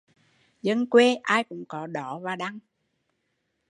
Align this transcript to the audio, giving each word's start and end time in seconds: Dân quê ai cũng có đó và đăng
Dân 0.61 0.85
quê 0.89 1.15
ai 1.23 1.43
cũng 1.43 1.63
có 1.67 1.87
đó 1.87 2.19
và 2.19 2.35
đăng 2.35 2.59